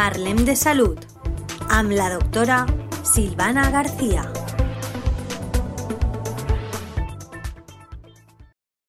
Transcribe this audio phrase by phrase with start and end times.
[0.00, 0.96] Parlem de Salud
[1.68, 2.62] amb la doctora
[3.04, 4.22] Silvana García.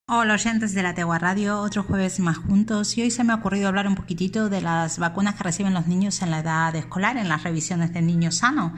[0.07, 3.35] Hola oyentes de la Tegua Radio, otro jueves más juntos y hoy se me ha
[3.35, 7.17] ocurrido hablar un poquitito de las vacunas que reciben los niños en la edad escolar,
[7.17, 8.73] en las revisiones de niño sano.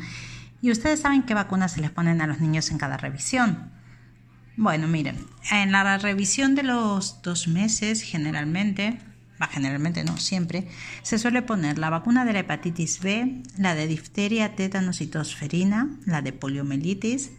[0.59, 3.72] Y ustedes saben qué vacunas se les ponen a los niños en cada revisión.
[4.58, 8.98] Bueno, miren, en la revisión de los dos meses generalmente,
[9.52, 10.68] generalmente no, siempre,
[11.02, 15.90] se suele poner la vacuna de la hepatitis B, la de difteria, tétanos y tosferina,
[16.05, 17.32] la de poliomielitis,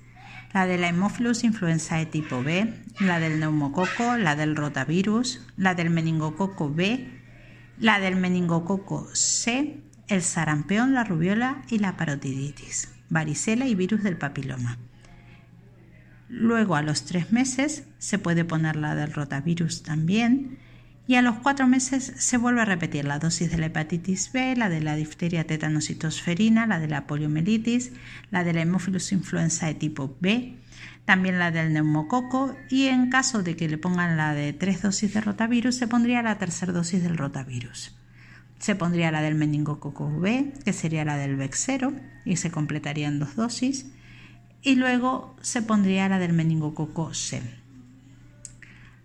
[0.52, 5.91] la de la Haemophilus influenzae tipo B, la del neumococo, la del rotavirus, la del
[5.91, 7.09] meningococo B,
[7.79, 14.16] la del meningococo C, el sarampión, la rubiola y la parotiditis, varicela y virus del
[14.16, 14.79] papiloma.
[16.29, 20.59] Luego a los tres meses se puede poner la del rotavirus también
[21.07, 24.57] y a los cuatro meses se vuelve a repetir la dosis de la hepatitis B,
[24.57, 27.93] la de la difteria tetanocitosferina, la de la poliomielitis,
[28.30, 30.57] la de la Haemophilus influenzae tipo B,
[31.05, 35.13] también la del neumococo y en caso de que le pongan la de tres dosis
[35.13, 37.95] de rotavirus se pondría la tercera dosis del rotavirus.
[38.59, 41.93] Se pondría la del meningococo B, que sería la del Vexero,
[42.24, 43.91] y se completarían dos dosis.
[44.63, 47.43] Y luego se pondría la del meningococo C.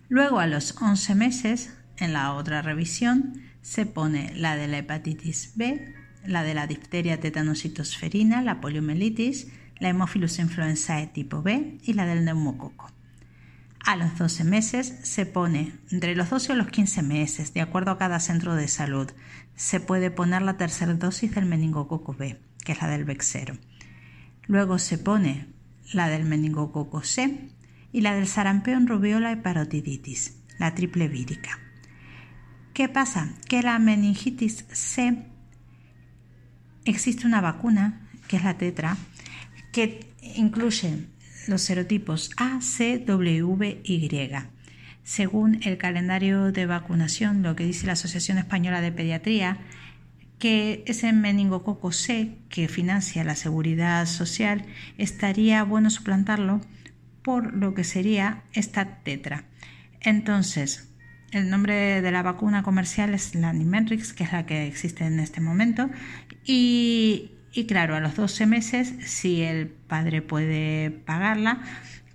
[0.08, 5.52] Luego a los 11 meses en la otra revisión se pone la de la hepatitis
[5.54, 9.48] B, la de la difteria tetanocitosferina, la poliomielitis,
[9.78, 12.90] la Haemophilus influenzae tipo B y la del neumococo.
[13.84, 17.90] A los 12 meses se pone, entre los 12 y los 15 meses, de acuerdo
[17.90, 19.10] a cada centro de salud,
[19.56, 23.56] se puede poner la tercera dosis del meningococo B, que es la del Vexero.
[24.46, 25.48] Luego se pone
[25.92, 27.50] la del meningococo C
[27.90, 31.58] y la del sarampión, rubiola y parotiditis, la triple vírica.
[32.80, 33.34] ¿Qué pasa?
[33.46, 35.26] Que la meningitis C
[36.86, 38.96] existe una vacuna, que es la tetra,
[39.70, 41.08] que incluye
[41.46, 44.30] los serotipos A, C, W, Y.
[45.02, 49.58] Según el calendario de vacunación, lo que dice la Asociación Española de Pediatría,
[50.38, 54.64] que ese meningococo C que financia la seguridad social,
[54.96, 56.62] estaría bueno suplantarlo
[57.20, 59.44] por lo que sería esta tetra.
[60.00, 60.89] Entonces,
[61.32, 65.20] el nombre de la vacuna comercial es la Nimenrix, que es la que existe en
[65.20, 65.88] este momento.
[66.44, 67.30] Y,
[67.68, 71.60] claro, a los 12 meses, si el padre puede pagarla,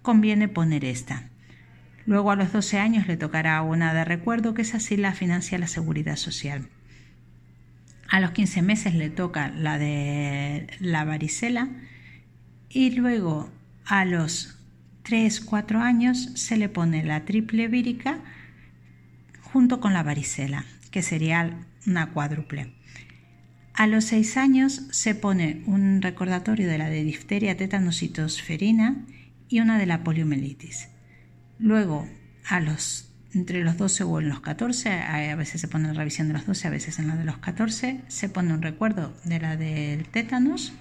[0.02, 1.30] conviene poner esta.
[2.06, 5.58] Luego a los 12 años le tocará una de recuerdo, que es así la financia
[5.58, 6.68] la seguridad social.
[8.10, 11.70] A los 15 meses le toca la de la varicela
[12.70, 13.50] y luego
[13.86, 14.60] a los
[15.06, 18.20] 3-4 años se le pone la triple vírica
[19.56, 22.74] junto con la varicela, que sería una cuádruple.
[23.74, 29.06] A los seis años se pone un recordatorio de la de difteria tetanocitosferina
[29.48, 30.90] y una de la poliomielitis.
[31.58, 32.06] Luego,
[32.50, 36.28] a los, entre los 12 o en los 14, a veces se pone en revisión
[36.28, 39.40] de los 12, a veces en la de los 14, se pone un recuerdo de
[39.40, 40.74] la del tétanos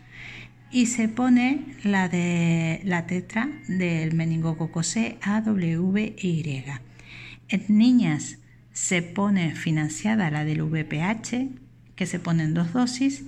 [0.73, 6.65] y se pone la de la tetra del meningococo C, Y.
[7.49, 8.39] En niñas
[8.75, 11.49] se pone financiada la del VPH,
[11.95, 13.25] que se pone en dos dosis,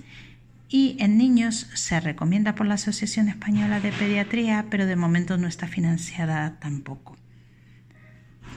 [0.69, 5.47] y en niños se recomienda por la Asociación Española de Pediatría, pero de momento no
[5.47, 7.15] está financiada tampoco.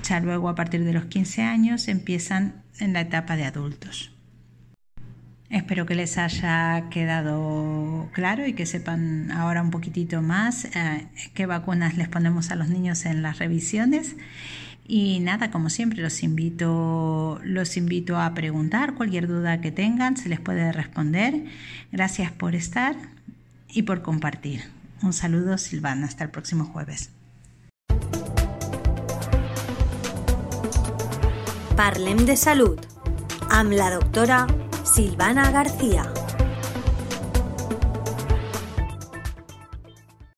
[0.03, 4.13] Ya luego, a partir de los 15 años, empiezan en la etapa de adultos.
[5.49, 11.47] Espero que les haya quedado claro y que sepan ahora un poquitito más eh, qué
[11.47, 14.17] vacunas les ponemos a los niños en las revisiones
[14.93, 20.29] y nada, como siempre, los invito, los invito a preguntar cualquier duda que tengan, se
[20.29, 21.45] les puede responder.
[21.93, 22.97] Gracias por estar
[23.69, 24.65] y por compartir.
[25.01, 26.07] Un saludo, Silvana.
[26.07, 27.11] Hasta el próximo jueves.
[31.77, 32.81] Parlem de Salud
[33.49, 34.49] amb la doctora
[34.85, 36.20] Silvana García.